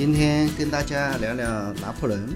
[0.00, 2.26] 今天跟大家聊聊拿破仑，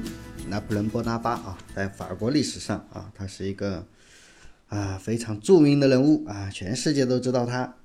[0.51, 3.87] 拿破仑波拿巴啊，在法国历史上啊，他是一个
[4.69, 7.77] 啊非常著名的人物啊，全世界都知道他。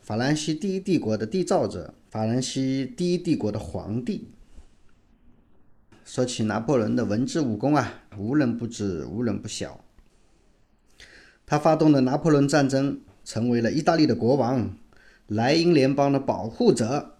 [0.00, 4.30] 法兰西第一帝国的缔造者，法兰西第一帝国的皇帝。
[6.06, 9.84] 说起拿破仑的文治武功啊，无人不知，无人不晓。
[11.44, 14.74] 他发动的拿破仑战争，成为了意大利的国王，
[15.26, 17.15] 莱茵联邦的保护者。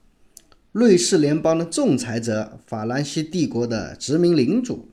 [0.76, 4.90] 瑞士联邦的仲裁者，法兰西帝国的殖民领主，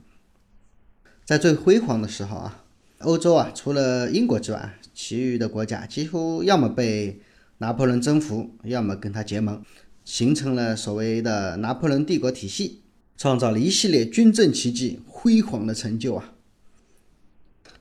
[1.26, 2.64] 在最辉煌的时候啊，
[3.00, 7.20] 欧洲啊，除了英国之外，其余的国家几乎要么被
[7.58, 9.62] 拿破仑征服，要么跟他结盟，
[10.06, 12.80] 形成了所谓的拿破仑帝国体系，
[13.18, 16.32] 创造了一系列军政奇迹、辉煌的成就啊。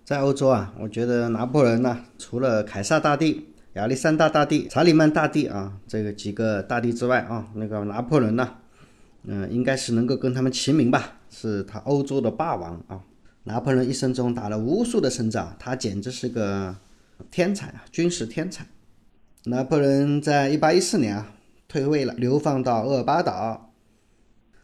[0.03, 3.47] 在欧洲啊，我觉得拿破仑呢，除了凯撒大帝。
[3.73, 8.55] 亚历山大大帝、查理曼大帝啊，这个几个大帝之外啊，那个拿破仑呢，
[9.23, 13.01] 嗯，应该是能够跟他们齐名吧，是他欧洲的霸王啊。
[13.45, 16.75] 拿破仑一生中打了无数的胜仗，他简直是个
[17.31, 18.65] 天才啊，军事天才。
[19.45, 21.31] 拿破仑在一八一四年啊
[21.67, 23.73] 退位了，流放到厄尔巴岛，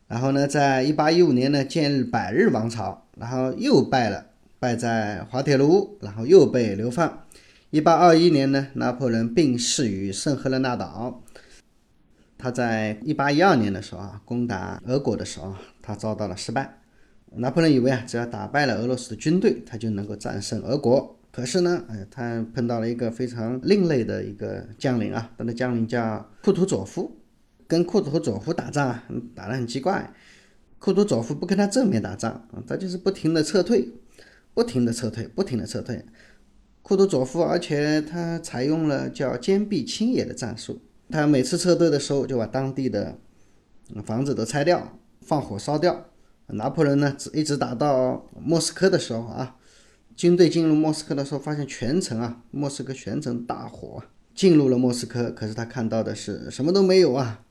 [0.07, 4.27] 然后呢，在一八一五年呢建立百日王朝，然后又败了，
[4.59, 7.23] 败在滑铁卢，然后又被流放。
[7.72, 11.23] 一八二一年呢，拿破仑病逝于圣赫勒纳岛。
[12.36, 16.81] 他在一八一二年的时候啊，攻打俄国的时候，他遭到了失败。
[17.36, 21.20] 拿破仑以为啊，只要打败了俄罗斯的军队，他就能够战胜俄国。
[21.31, 27.20] 可是呢，哎，他碰到了一个非常另类的一个将领啊，他的将领叫库图佐夫。
[27.67, 29.04] 跟库图佐夫打仗啊，
[29.36, 30.11] 打得很奇怪。
[30.80, 33.89] 库图佐夫不跟他正面打仗他就是不停的撤退，
[34.56, 36.04] 不停的撤退，不停的撤退。
[36.81, 40.81] 库图佐夫，而且他采用了叫坚壁清野的战术。
[41.09, 43.17] 他每次撤退的时候，就把当地的
[44.04, 46.05] 房子都拆掉，放火烧掉。
[46.48, 49.58] 拿破仑呢，一直打到莫斯科的时候啊，
[50.15, 54.04] 军队进入莫斯科的时候，发现全城啊，莫斯科全城大火。
[54.36, 57.43] 进入了莫斯科，可是他看到的是什么都没有啊，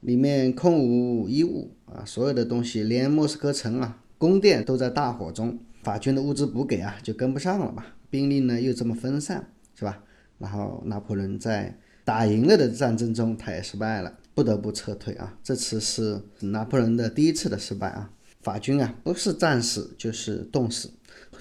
[0.00, 5.58] 里面空无一物啊，所有的东西，连莫斯科城啊，宫殿都在大火中。
[5.82, 7.96] 法军的物资补给啊，就跟不上了吧。
[8.10, 10.02] 兵力呢又这么分散，是吧？
[10.38, 15.38] 然后拿破仑在打赢了的战争中，他也失败了，不得不撤退啊。
[15.42, 18.10] 这次是拿破仑的第一次的失败啊。
[18.42, 20.90] 法军啊，不是战死就是冻死，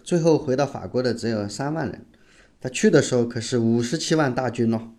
[0.03, 2.05] 最后回到法国的只有三万人。
[2.59, 4.91] 他去的时候可是五十七万大军哦，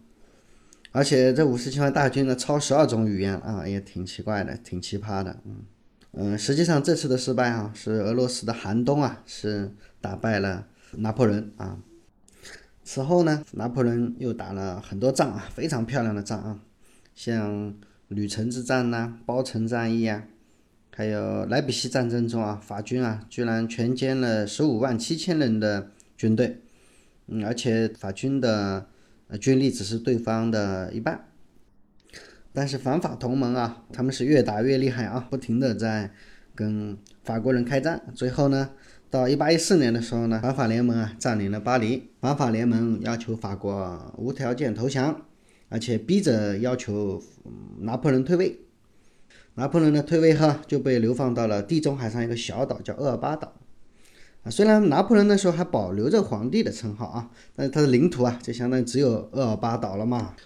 [0.92, 5.36] 而且这五十七万大军呢，超十二种语言啊，也挺奇怪的，挺奇葩的。
[5.44, 5.56] 嗯
[6.12, 10.66] 嗯，实际上这次的失败啊，是俄罗斯的寒冬啊，是打败了。
[10.96, 11.78] 拿破仑啊，
[12.82, 16.60] 此后呢，拿破仑又打了很多仗啊，非常漂亮的仗啊，
[17.14, 17.74] 像
[18.08, 20.24] 吕城之战呐、包城战役啊，
[20.94, 26.60] 还有莱比锡战争中啊，法军啊居然全歼了十五万七千人的军队，
[27.28, 28.88] 嗯，而且法军的
[29.40, 31.28] 军力只是对方的一半，
[32.52, 36.10] 但是反法同盟啊，他们是越打越厉害啊，不停的在
[36.54, 38.70] 跟法国人开战，最后呢。
[39.10, 42.10] 到一八一四年的时候呢，反法联盟啊占领了巴黎。
[42.20, 45.22] 反法联盟要求法国无条件投降，
[45.68, 47.20] 而且逼着要求
[47.80, 48.60] 拿破仑退位。
[49.54, 53.52] 拿破仑的退位后就被流放到了地中海上一个小岛，叫厄尔巴岛。
[54.44, 60.36] 啊，虽然拿破仑那时候还保留着皇帝的称号啊，但是他的领土啊就相当于只有厄尔巴岛了嘛。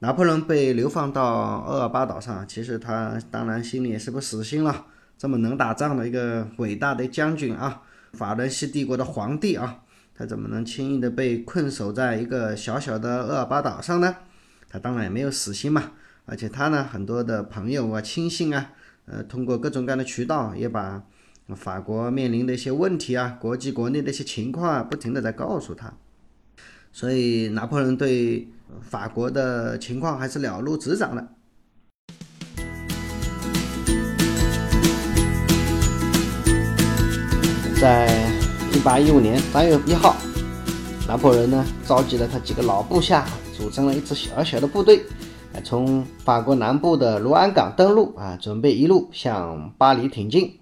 [0.00, 4.88] 拿破仑被流放到厄尔巴岛上，其实他当然心里也是不死心了。
[5.22, 7.80] 这么能打仗的一个伟大的将军啊，
[8.12, 9.78] 法兰西帝国的皇帝啊，
[10.16, 14.16] 他怎么能轻易的被困守在一个小小的厄尔巴岛上呢？
[14.68, 15.92] 他当然也没有死心嘛，
[16.26, 18.72] 而且他呢，很多的朋友啊、亲信啊，
[19.04, 21.00] 呃，通过各种各样的渠道，也把
[21.54, 25.94] 法国面临的一些问题啊、国际国内的一些情况啊，不停的在告诉他。
[26.90, 28.48] 所以拿破仑对
[28.80, 31.28] 法国的情况还是了如指掌的。
[37.82, 38.08] 在
[38.72, 40.14] 一八一五年三月一号，
[41.08, 43.24] 拿破仑呢召集了他几个老部下，
[43.58, 45.02] 组成了一支小小的部队，
[45.64, 50.60] 从法国南部的卢安港登陆啊，准备一路向巴黎挺进。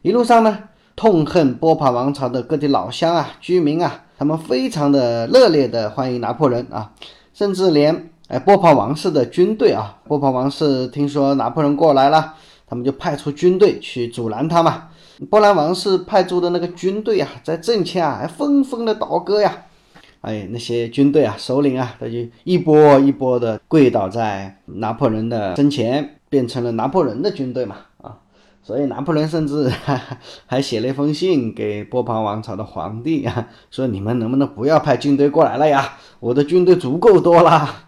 [0.00, 0.58] 一路上呢，
[0.96, 6.92] 痛恨波旁王朝的各地老乡啊、居民啊，他们非常的热烈的欢迎拿破仑啊，
[7.34, 12.32] 甚至连哎波旁王室的军队啊，波旁王室听说拿破仑过来了，
[12.66, 14.84] 他们就派出军队去阻拦他嘛。
[15.26, 19.64] 波兰王室派驻的那个军队啊，在阵前啊，还纷纷的倒戈呀！
[20.20, 28.18] 哎，那些军队啊，首领啊，他就一波一波的跪倒在拿破仑的身前，变成了拿破仑的军队嘛，啊，
[28.62, 29.68] 所以拿破仑甚至
[30.46, 35.98] 还写了一封信给波旁王朝的皇帝啊，说你们能不能不要派军队过来了呀？
[36.20, 37.86] 我的军队足够多了。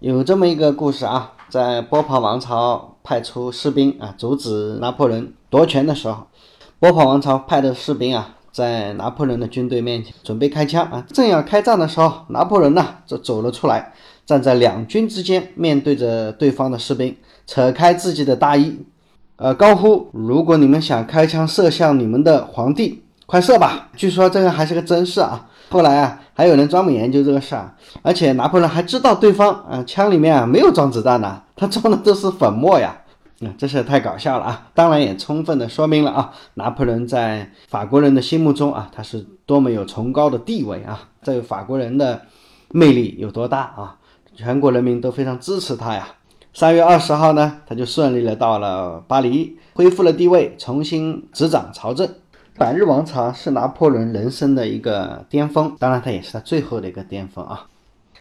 [0.00, 6.26] 有这么一个故事啊，在波旁王朝派出士兵啊，阻止拿破仑夺权的时候，
[6.80, 13.92] 波旁王朝派的士兵啊，在拿破仑的军队面前准备开枪啊，正要开战的时候，拿破仑呢就走了出来，
[14.24, 17.14] 站在两军之间，面对着对方的士兵，
[17.46, 18.78] 扯开自己的大衣，
[19.36, 25.48] 呃，高呼：“如果你们想开枪射向你们的皇帝，快射吧！”据说这个还是个真事啊。
[25.68, 32.96] 后来啊，还有人专门研究这个事儿，而且拿破仑还知道对方啊枪里面啊没有装子弹呢，他装的都是粉末呀，
[33.42, 34.68] 那真是太搞笑了啊！
[34.74, 42.20] 当然也充分的说明了啊，拿破仑在法国人的心目中啊，他是多么有崇高的地位啊，这个法国人的
[42.70, 43.96] 魅力有多大啊，
[44.34, 46.06] 全国人民都非常支持他呀。
[46.52, 52.06] 三月二十号呢，他就顺利的到了巴黎，恢复了地位，重新执掌朝政。
[52.58, 57.68] 百日王朝是拿破仑人生的一个巅峰，当然，他也是他最后的一个巅峰啊！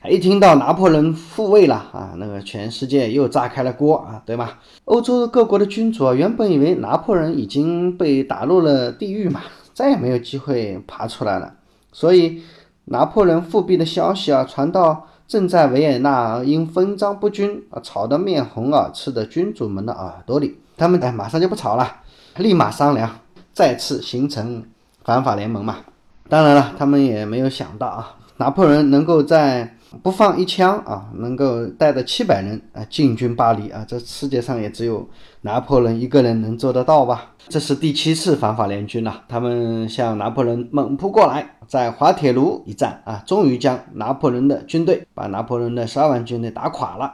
[0.07, 4.51] 一听到拿破仑复位了啊，那个全世界又炸开了锅啊，对吗？
[4.85, 9.41] 欧洲各国的君主啊，原本以为拿破仑已经被打入了地狱嘛，
[9.73, 11.53] 再也没有机会爬出来了，
[11.91, 12.41] 所以
[12.85, 21.97] 拿破仑复辟的消息啊，传到正在维也纳因分赃不均啊吵得面红耳赤的君主们的耳朵里，他们哎马上就不吵了，
[22.37, 23.09] 立马商量。
[23.51, 24.63] 再次形成
[25.03, 25.79] 反法联盟嘛？
[26.29, 35.07] 当然了，他们也没有想到啊，拿破仑能够在不放一枪啊，能够带着七百人啊进军巴黎啊，这世界上也只有
[35.41, 37.31] 拿破仑一个人能做得到吧？
[37.47, 47.13] 这是第七次反法联军了，他们向拿破仑猛扑过来，在滑铁卢一战啊，终于将拿破仑的军队把拿破仑的十二万军队打垮了。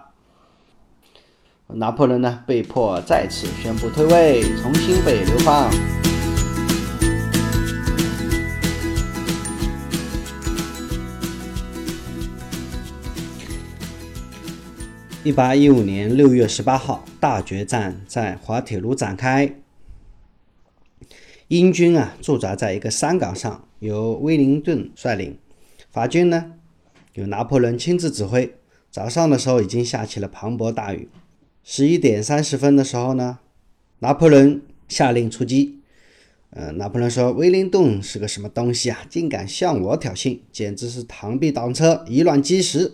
[1.68, 6.15] 拿破仑呢，被迫再次宣布退位，重新被流放。
[15.26, 19.56] 一八一五年六月十八号，大决战在滑铁卢展开。
[21.48, 25.32] 英军啊驻扎在一个山岗上，由威灵顿率领；
[25.90, 26.54] 法军呢
[27.16, 28.54] 由拿破仑亲自指挥。
[28.92, 31.10] 早上的时候已经下起了磅礴大雨。
[31.64, 33.40] 十一点三十分的时候呢，
[33.98, 35.80] 拿破仑下令出击。
[36.52, 39.00] 呃，拿破仑说：“威灵顿是个什么东西啊？
[39.10, 42.94] 竟敢向我挑衅，简直是螳臂挡车，以卵击石。”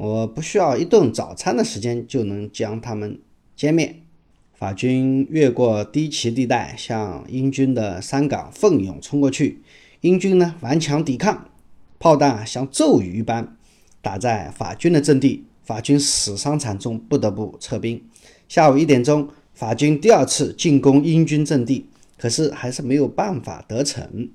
[0.00, 3.18] 我不需要一顿早餐的时间就能将他们
[3.58, 3.96] 歼灭。
[4.54, 9.60] 法军越过低旗地带，向英军的山岗奋勇冲过去。
[10.02, 11.48] 英军呢顽强抵抗，
[11.98, 13.56] 炮弹像骤雨一般
[14.00, 18.00] 打在法军的阵地，法军死伤惨重，不得不撤兵。
[18.48, 21.86] 下午一点钟，法军第二次进攻英军阵地，
[22.16, 24.28] 可是还是没有办法得逞。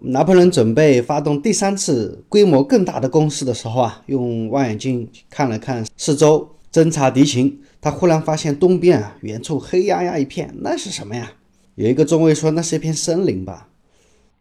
[0.00, 7.60] 拿破仑准备发动第三次规模更大的攻势的时候啊，用望远镜看了看四周，侦察敌情。
[7.80, 11.32] 他忽然发现东边啊，远处黑压压一片，那是什么呀？
[11.76, 13.68] 有一个中尉说：“那是一片森林吧？”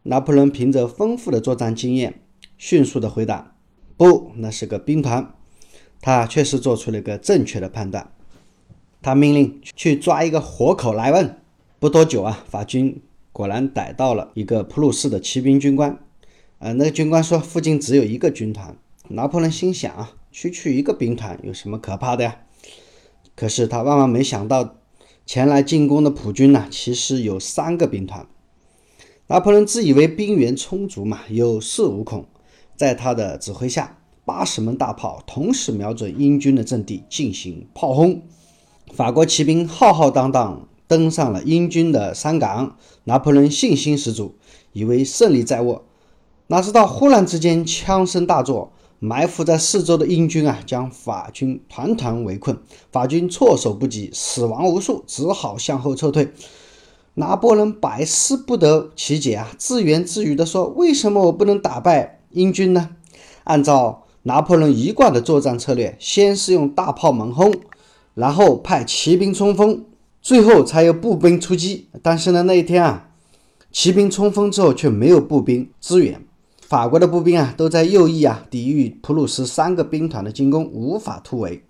[0.04, 2.22] 拿破仑凭着丰富的作战经验，
[2.58, 3.54] 迅速的回答
[3.96, 5.34] ：“不，那是个兵团。”
[6.02, 8.12] 他确实做出了一个正确的判断。
[9.02, 11.38] 他命令去抓一个活口来问。
[11.80, 13.00] 不多久啊，法军。
[13.38, 16.00] 果然逮到了一个普鲁士的骑兵军官，
[16.58, 18.76] 呃，那个军官说附近只有一个军团。
[19.10, 22.40] 拿破仑心想啊，区区一个兵团有什么可怕的呀？
[23.36, 24.78] 可是他万万没想到，
[25.28, 28.26] 前来进攻的普军呢，其实有三个兵团。
[29.28, 32.26] 拿破仑自以为兵源充足嘛，有恃无恐，
[32.76, 38.24] 在他的指挥下，八十门大炮同时瞄准英军的阵地进行炮轰，
[38.96, 40.68] 法国骑兵浩浩荡荡。
[40.88, 44.36] 登上了英军的山岗，拿破仑信心十足，
[44.74, 45.84] 以为胜利在握。
[46.48, 52.58] 哪知道忽然之间枪声大作，埋伏在四周的英军啊，将法军团团围困。
[52.92, 56.32] 法军措手不及，死亡无数，只好向后撤退。
[57.16, 62.92] 拿破仑百思不得其解啊，自言自语地说：“为什么我不能打败英军呢？”
[63.44, 67.54] 按照拿破仑一贯的作战策略，先是用大炮猛轰，
[68.14, 69.84] 然后派骑兵冲锋。
[70.28, 73.12] 最后才有步兵出击，但是呢，那一天啊，
[73.72, 76.22] 骑兵冲锋之后却没有步兵支援，
[76.60, 81.64] 法国的步兵啊都在右翼啊抵御普鲁士三个兵团的进攻，无法突围。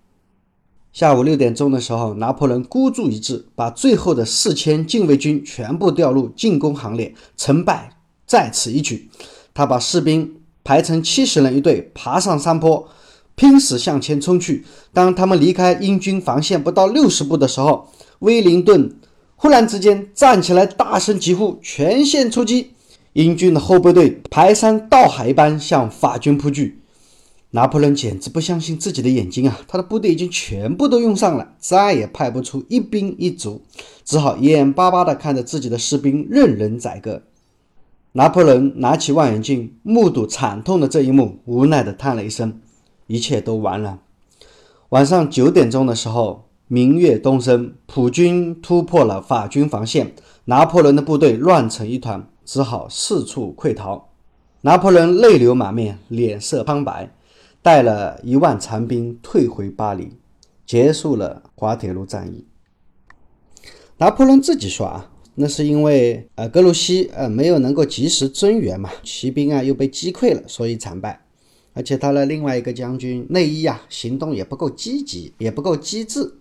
[0.91, 7.91] 下午六点钟的时候，拿破仑孤注一掷，把最后的四千禁卫军全部调入进攻行列，成败
[8.25, 9.07] 在此一举。
[9.53, 12.89] 他把士兵排成七十人一队，爬上山坡，
[13.37, 14.65] 拼死向前冲去。
[14.91, 17.87] 当他们离开英军防线不到六十步的时候，
[18.19, 18.91] 威灵顿
[19.35, 22.71] 忽然之间站起来，大声疾呼：“全线出击！”
[23.13, 26.79] 英军的后备队排山倒海般向法军扑去。
[27.51, 29.61] 拿破仑简直不相信自己的眼睛啊！
[29.67, 33.61] 他的部队已经全部都用上了，再也派不出一兵一卒，
[34.03, 37.21] 只好眼巴巴地看着自己的士兵任人宰割。
[38.11, 42.59] 拿破仑拿起望远镜，目睹惨痛的这一幕，无奈地叹了一声
[43.07, 43.99] ：“一切都完了。”
[44.89, 50.13] 晚上九点钟的时候，明月东升，普军突破了法军防线，
[50.45, 54.09] 拿破仑的部队乱成一团，只好四处溃逃。
[54.61, 57.11] 拿破仑泪流满面，脸色苍白。
[57.61, 60.13] 带了一万残兵退回巴黎，
[60.65, 62.45] 结束了滑铁卢战役。
[63.97, 71.26] 拿破仑自己说啊，那是因为呃格鲁希呃没有能够及时增援嘛，骑兵啊又被击溃了，所以惨败。
[71.77, 76.33] 而且他的另外一个将军内伊啊，行动也不够积极，也不够机智。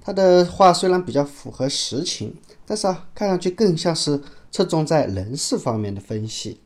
[0.00, 2.32] 他的话虽然比较符合实情，
[2.64, 6.60] 但是啊，看上去更像是侧重在人事方面的分析。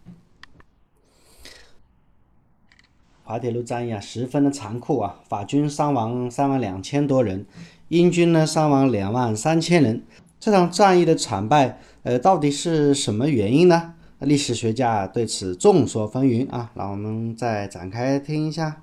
[3.24, 5.20] 滑铁卢战役啊，十分的残酷啊！
[5.28, 7.44] 法军伤亡三万两千多人，
[7.88, 10.04] 英军呢伤亡两万三千人。
[10.38, 13.94] 这场战役的惨败，呃，到底是什么原因呢？
[14.20, 16.70] 历史学家对此众说纷纭啊。
[16.74, 18.82] 那我们再展开听一下。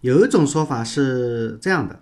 [0.00, 2.00] 有一种说法是这样的：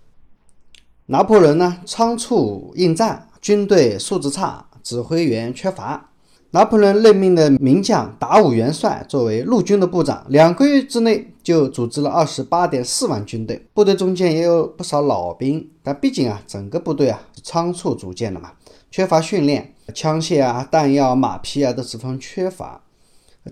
[1.07, 6.11] 拿破仑呢仓促应战，军队素质差，指挥员缺乏。
[6.55, 18.53] 拿破仑任命的名将达武元帅作为陆军的部长，两个月之内就组织了二十八点四万军队，部队中间也有不少老兵，但毕竟啊，整个部队啊仓促组建的嘛，
[18.91, 22.83] 缺乏训练，枪械啊、弹药、马匹啊都十分缺乏，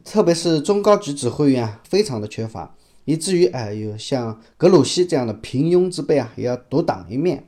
[0.05, 7.45] 特别是中高级指挥员啊，非常的缺乏，以至于哎，有像格鲁希这样的平庸之辈啊，也要独当一面。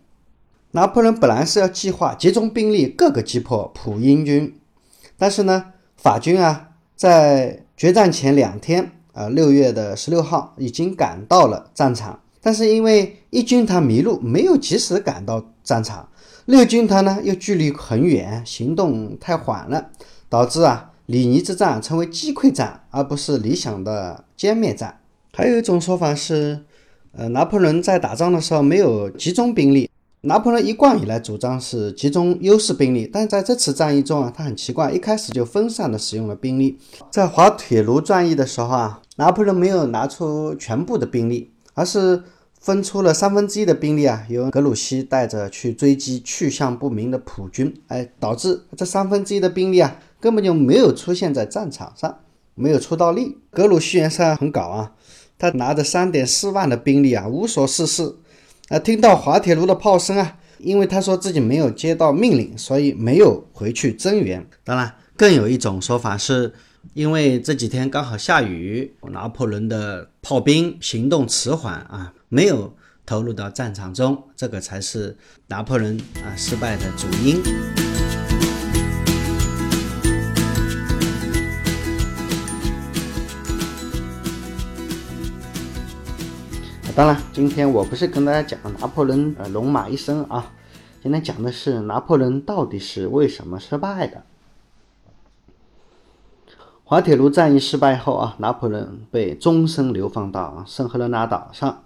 [0.73, 4.59] 拿破仑本来是要计划集中兵力，各个击破普英军。
[5.19, 12.19] 但是呢，法军啊，在决战前两天，啊，六月的十六号已经赶到了战场。
[12.41, 16.09] 但是因为一军团迷路，没有及时赶到战场；
[16.47, 19.91] 六军团呢，又距离很远，行动太缓了，
[20.29, 24.99] 导致啊，里尼之战成为击溃战，而不是理想的歼灭战。
[25.33, 26.65] 还有一种说法是，
[27.13, 29.89] 呃，拿破仑在打仗的时候没有集中兵力。
[30.25, 36.79] 拿破仑一贯以来主张是集中优势兵力，但在这次战役中啊，他很奇怪，一开始就分散的使用了兵力。
[37.11, 42.23] 在滑铁卢战役的时候啊，拿破仑没有拿出全部的兵力，而是
[42.63, 52.21] 分出了三分之一的兵力啊，由格鲁希带着去追击去向不明的普军，哎，导致这三分之一的兵力啊，根本就没有出现在战场上，
[52.55, 53.37] 没有出到力。
[53.51, 54.93] 格鲁希元帅很搞啊，
[55.37, 58.15] 他拿着三点四万的兵力啊，无所事事。
[58.69, 64.47] 啊，听到滑铁卢的炮声啊，因为他说自己没有接到命令，所以没有回去增援。
[64.63, 66.55] 当然，更有一种说法是，
[66.95, 72.73] 因为这几天刚好下雨，拿破仑的炮兵行动迟缓啊，没有
[73.05, 77.43] 投入到战场中，这个才是拿破仑啊失败的主因。
[86.97, 90.53] 当然，今天我不是跟大家讲拿破仑呃龙马一生啊，
[91.03, 94.23] 今天讲的是拿破仑到底是为什么失败的。
[96.85, 101.85] 滑铁卢战役失败后啊，拿破仑被终身流放到圣赫勒拿岛上，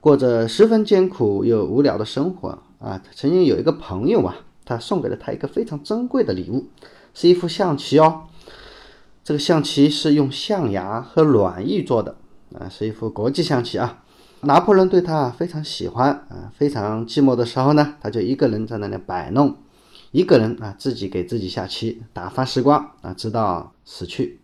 [0.00, 3.02] 过着十分艰苦又无聊的生活啊。
[3.14, 6.68] 曾经有一个朋友啊，他送给了他一个非常珍贵的礼物，
[7.14, 8.24] 是一副象棋哦。
[9.24, 12.16] 这个象棋是用象牙和卵玉做的
[12.54, 14.02] 啊，是一副国际象棋啊。
[14.42, 19.56] 拿破仑对他非常喜欢啊，非常寂寞的时候呢，他就一个人在那里摆弄，
[20.12, 24.38] 一个人啊自己给自己下棋，打发时光啊，直到死去。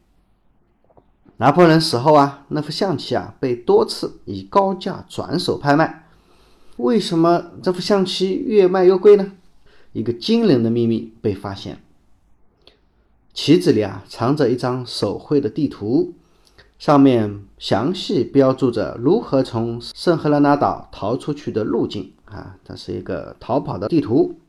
[1.38, 6.06] 拿破仑死后啊，那副象棋啊被多次以高价转手拍卖。
[6.76, 9.32] 为什么这副象棋越卖越贵呢？
[9.92, 11.82] 一个惊人的秘密被发现，
[13.34, 16.14] 棋子里啊藏着一张手绘的地图。
[16.78, 24.40] 上面详细标注着如何从圣赫勒拿岛逃出去的路径啊，这是一个逃跑的地图。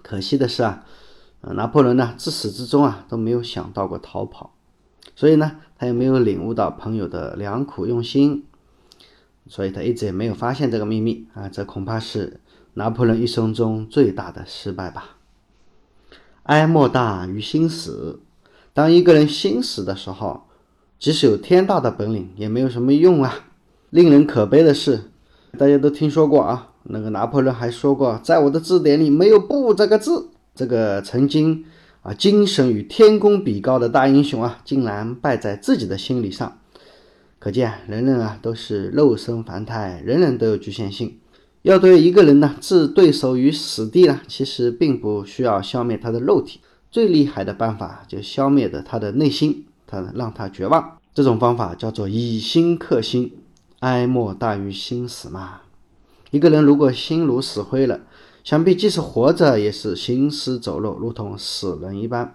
[0.00, 0.84] 可惜的是啊，
[1.42, 4.54] 拿破仑呢自始至终啊都没有想到过逃跑，
[5.14, 8.44] 所以呢他也没有领悟到朋友的良苦用心，
[9.46, 12.40] 所以他一直也没有发现这个秘密啊，这恐怕是
[12.74, 15.16] 拿破仑一生中最大的失败吧。
[16.44, 18.20] 哀莫大于心死，
[18.72, 20.42] 当一个人心死的时候。
[20.98, 23.34] 即使有天大的本领，也没有什么用啊！
[23.90, 25.10] 令人可悲的是，
[25.58, 30.28] 大家都听说过啊，那个拿破仑还说过，在我的字典里没有“不”这个字。
[30.54, 31.64] 这个曾经
[32.02, 36.58] 啊，精神与天公比高的大英雄啊，竟然败在自己的心理上。
[37.38, 41.18] 可见，人人啊都是肉身凡胎，人人都有局限性。
[41.62, 46.58] 要对一个人呢置对手于死地呢，其实并不需要消灭他的肉体，
[46.90, 50.98] 最厉害的办法就消灭的他的内心，他让他绝望。
[51.14, 53.32] 这种方法叫做以心克心，
[53.78, 55.60] 哀莫大于心死嘛。
[56.32, 58.00] 一个人如果心如死灰了。
[58.44, 62.34] 想必即使活着，也是行尸走肉，如同死人一般。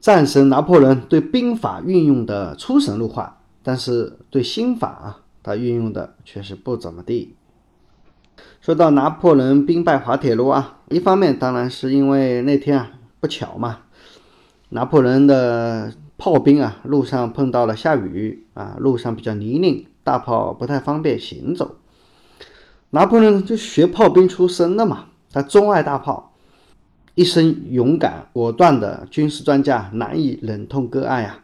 [0.00, 7.34] 战神拿破仑对兵法运用的出神入化，但是对心法啊，他运用的却是不怎么地。
[8.60, 13.80] 说到拿破仑兵败滑铁卢啊，一方面当然是因为那天啊不巧嘛，
[14.68, 21.76] 拿破仑的炮兵啊路上碰到了下雨啊，路上比较泥泞，大炮不太方便行走。
[22.94, 26.32] 拿破仑就学炮兵出身的嘛，他钟爱大炮，
[27.16, 31.40] 一生勇敢果断的军事专家难以忍痛割爱啊，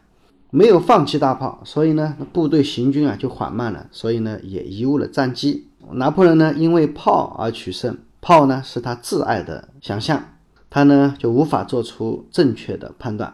[0.49, 5.67] 没有放弃大炮，所以呢，部队行军啊就缓慢了，所以呢也贻误了战机。
[5.91, 10.23] 拿破仑呢因为炮而取胜，炮呢是他挚爱的想象，
[10.69, 13.33] 他呢就无法做出正确的判断。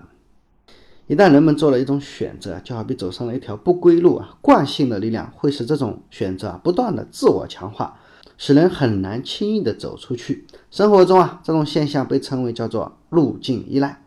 [1.06, 8.00] 一旦人们做了一种选择，就好比走上了一条不归路啊，惯性的力量会使这种选择啊不断的自我强化。
[8.38, 10.46] 使人很难轻易的走出去。
[10.72, 14.04] 生活中啊，这种现象被称为叫做路径依赖。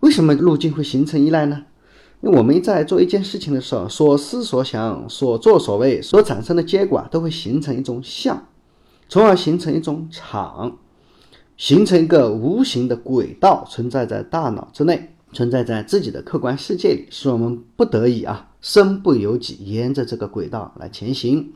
[0.00, 1.64] 为什么路径会形成依赖呢？
[2.22, 8.46] 因为我们在做一件事情的时候，所思所想、所作所为所产生的结果啊，都会形成一种像，
[9.08, 10.78] 从而形成一种场，
[11.58, 21.52] 形成一个无形的轨道，存在在大脑之内，存在在自己的客观世界里，使我们不得已啊，身不由己，沿着这个轨道来前行。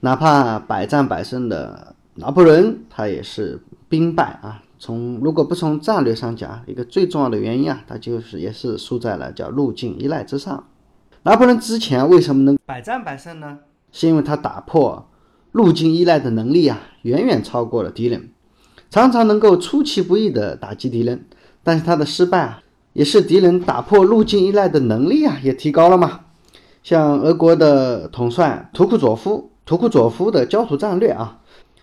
[0.00, 4.62] 哪怕百战百胜的拿破仑，他也是兵败啊。
[4.78, 10.64] 从如果不从战略上讲，一个最重要的原因啊，他就是也是输在了叫路径依赖之上。
[11.24, 13.58] 拿破仑之前为什么能百战百胜呢？
[13.92, 15.06] 是因为他打破
[15.52, 18.30] 路径依赖的能力啊，远远超过了敌人，
[18.88, 21.26] 常常能够出其不意的打击敌人。
[21.62, 22.62] 但是他的失败啊，
[22.94, 26.20] 也是敌人打破路径依赖的能力啊，也提高了嘛。
[26.82, 29.49] 像俄国的统帅图库佐夫。
[29.70, 31.38] 图库佐夫的焦土战略啊，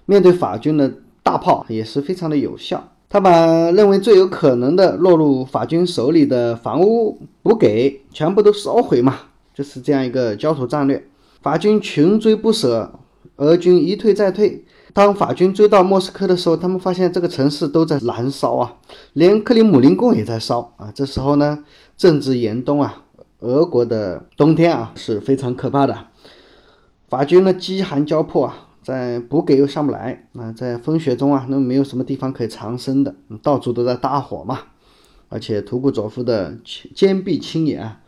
[0.05, 0.91] 面对法军的
[1.23, 2.85] 大炮也是非常的有效。
[3.07, 3.31] 他把
[3.71, 9.15] 认为最有可能的落入法军手里的房屋、补给全部都烧毁嘛，
[9.53, 11.01] 就是这样一个焦土战略。
[11.41, 12.91] 法军穷追不舍，
[13.37, 14.65] 俄军一退再退。
[14.91, 18.75] 当法军追到莫斯科的时候，他们发现这个城市都在燃烧啊，
[19.13, 20.91] 连克里姆林宫也在烧啊。
[20.93, 21.59] 这时候呢，
[21.95, 23.03] 正值严冬啊，
[23.39, 25.97] 俄国的冬天啊是非常可怕的。
[27.09, 34.59] 法军呢饥寒交迫啊，在补给又上不来啊，在风雪中啊，那没有什么地方可以藏身的，到处都在大火嘛。
[35.29, 36.57] 而且图库佐夫的
[36.95, 37.99] 坚壁清野啊，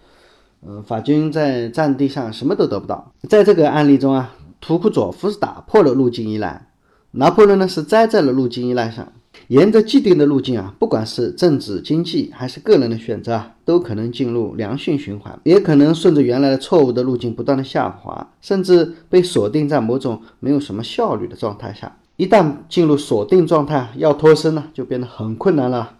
[0.65, 3.13] 呃，法军在战地上什么都得不到。
[3.29, 6.69] 在这个案例中啊，图库佐夫是打破了路径依赖，
[7.12, 9.12] 拿破仑呢是栽在了路径依赖上。
[9.47, 21.97] 沿着既定的路径啊，不管是政治、经济还是个人的选择啊，都可能进入良性循环，也可能顺着原来的错误的路径不断的下滑，甚至被锁定在某种没有什么效率的状态下。
[22.17, 25.97] 一旦进入锁定状态，要脱身呢，就变得很困难了，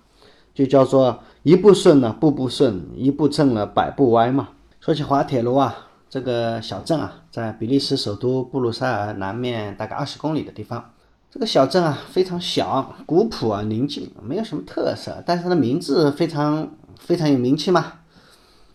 [0.53, 4.49] 就叫做一步顺了步步顺，一步正了百步歪嘛。
[4.79, 10.91] 说起滑铁卢啊，这个小镇啊，在比利时首都布鲁塞尔南面大概二十公里的地方。
[11.31, 16.67] 这个小镇啊非常小、古朴啊、宁静，没有什么特色，但是它的名字非常
[16.99, 17.93] 非常有名气嘛。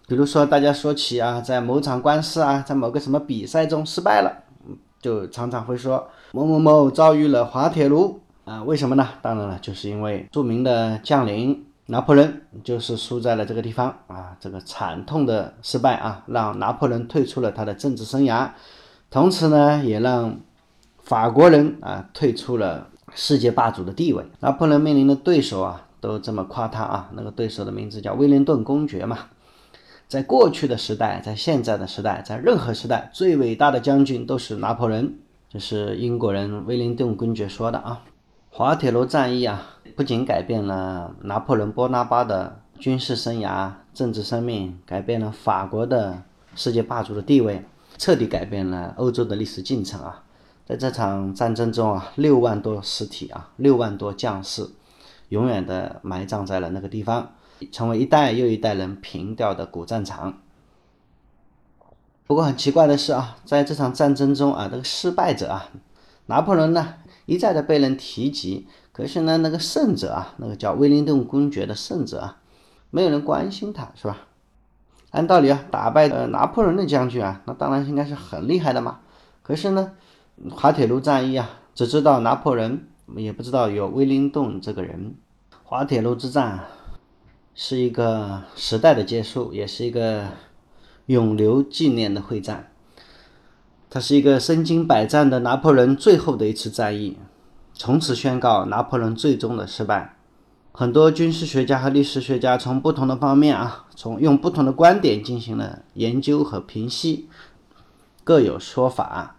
[0.07, 4.45] 比如说，大家说起啊，在某场官司啊，在某个什么比赛中失败了，
[5.01, 8.63] 就常常会说某某某遭遇了滑铁卢啊。
[8.63, 9.09] 为什么呢？
[9.21, 14.37] 当然了，就是因为著名的将领拿破仑就是输在了这个地方啊。
[14.39, 18.51] 这个惨痛的失败啊，让拿破仑退出了他的政治生涯，
[19.11, 20.39] 同时呢，也让。
[21.05, 24.25] 法国人啊，退出了世界霸主的地位。
[24.41, 27.11] 拿破仑面临的对手啊，都这么夸他啊。
[27.13, 29.19] 那个对手的名字叫威灵顿公爵嘛。
[30.09, 35.15] 在过去的时代，在现在的时代，在任何时代，最伟大的将军都是拿破仑。
[35.51, 38.03] 这是英国人威灵顿公爵说的啊。
[38.51, 39.63] 滑铁卢战役啊，
[39.95, 46.23] 不仅改变了拿破仑波拿巴的军事生涯、政治生命，改变了法国的
[46.55, 47.65] 世界霸主的地位，
[47.99, 50.24] 彻底改变了欧洲的历史进程啊。
[50.67, 54.71] 在这场战争中啊，六万多尸体啊，六万多将士，
[55.29, 57.33] 永远的埋葬在了那个地方，
[57.71, 60.39] 成为一代又一代人凭吊的古战场。
[62.27, 65.69] 不过很奇怪的是啊，在这场战争中啊，这个失败者啊，
[66.27, 66.95] 拿破仑呢
[67.27, 72.39] 一再的被人提及，可是呢那个胜者啊，那个叫威灵顿公爵的胜者啊，
[72.91, 74.17] 没有人关心他，是吧？
[75.11, 79.01] 按道理啊，打败呃拿破仑的将军啊，那当然应该是很厉害的嘛。
[79.43, 79.93] 可是呢，
[80.51, 85.15] 滑铁卢战役啊，只知道拿破仑，也不知道有威灵顿这个人。
[85.63, 86.65] 滑铁卢之战
[87.55, 90.29] 是一个时代的结束，也是一个
[91.07, 92.71] 永留纪念的会战。
[93.89, 97.17] 它是一个身经百战的拿破仑最后的一次战役，
[97.73, 100.17] 从此宣告拿破仑最终的失败。
[100.73, 107.29] 很多军事学家和历史学家从不同的方面啊，从用不同的观点进行了研究和评析，
[108.25, 109.34] 各有说法。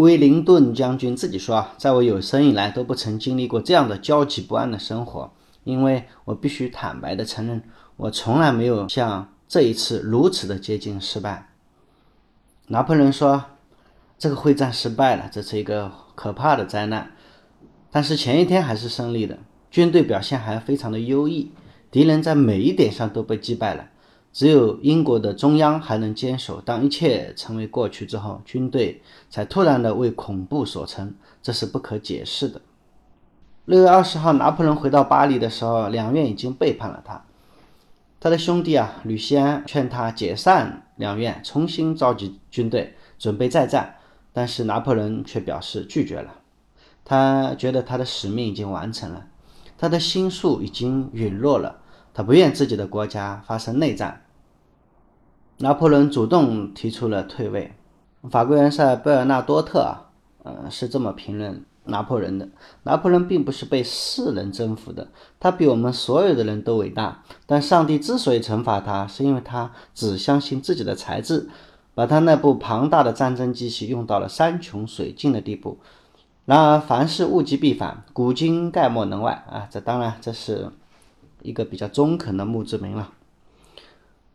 [0.00, 5.30] 威灵顿将军自己说啊，在我有生以来都不曾经历过这样的焦急不安的生活，
[5.62, 7.62] 因为我必须坦白的承认，
[7.98, 11.50] 我从来没有像这一次如此的接近失败。
[12.68, 13.44] 拿破仑说，
[14.18, 17.12] 这个会战失败了，这是一个可怕的灾难，
[17.90, 19.38] 但是前一天还是胜利的。
[19.70, 21.52] 军队表现还非常的优异，
[21.90, 23.90] 敌人在每一点上都被击败了，
[24.32, 26.60] 只有英国的中央还能坚守。
[26.60, 32.60] 当一切成为过去之后，军队才突然的为恐怖所成，这是不可解释的。
[33.64, 37.24] 六月二十号，拿破仑回到巴黎的时候，两院已经背叛了他。
[38.18, 43.96] 他的兄弟啊，吕西安劝他解散两院，重新召集军队，准备再战，
[44.32, 46.34] 但是拿破仑却表示拒绝了。
[47.04, 49.26] 他觉得他的使命已经完成了。
[49.78, 51.79] 他的心术已经陨落了，
[52.22, 54.22] 不愿自己的国家发生内战。
[55.58, 57.72] 拿破仑主动提出了退位。
[58.30, 60.10] 法国元帅贝尔纳多特啊，
[60.42, 62.48] 呃，是这么评论拿破仑的：
[62.82, 67.22] 拿破仑并不是被世人征服的，他比我们所有的人都伟大。
[67.46, 71.48] 但上帝之所以惩罚他，是因为他只相信自己的才智，
[71.94, 75.78] 把他那部庞大的战争机器用到了山穷水尽的地步。
[76.46, 79.68] 然而，凡事物极必反，古今概莫能外啊！
[79.70, 80.70] 这当然，这是
[81.42, 83.12] 一个比较中肯的墓志铭了。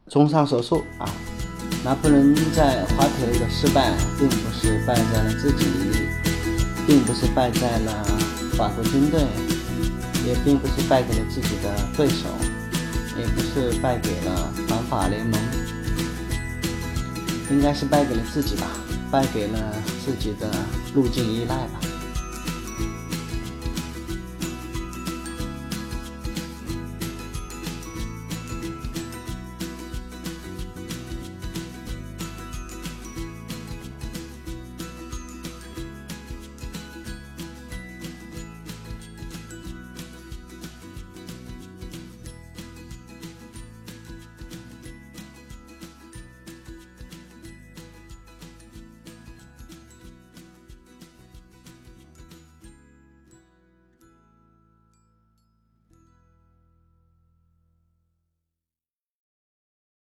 [0.07, 1.09] 综上所述啊，
[1.83, 5.65] 拿破仑在滑铁卢的失败，并不是败在了自己，
[6.85, 8.03] 并不是败在了
[8.53, 9.21] 法国军队，
[10.25, 12.27] 也并不是败给了自己的对手，
[13.17, 15.39] 也不是败给了反法联盟，
[17.49, 18.67] 应该是败给了自己吧，
[19.09, 19.73] 败给了
[20.05, 20.51] 自己的
[20.93, 21.79] 路径依赖吧。